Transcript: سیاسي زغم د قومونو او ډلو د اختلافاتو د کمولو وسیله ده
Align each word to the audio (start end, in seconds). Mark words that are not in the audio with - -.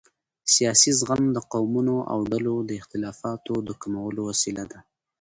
سیاسي 0.53 0.91
زغم 0.99 1.23
د 1.31 1.37
قومونو 1.51 1.95
او 2.11 2.19
ډلو 2.31 2.55
د 2.69 2.71
اختلافاتو 2.81 3.53
د 3.67 3.69
کمولو 3.81 4.21
وسیله 4.29 4.63
ده 4.71 4.79